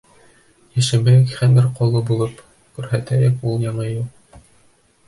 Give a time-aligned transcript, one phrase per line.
[0.79, 2.43] Йәшәмәйек хәмер ҡоло булып,
[2.79, 4.43] Күрһәтһен ул яңы юл.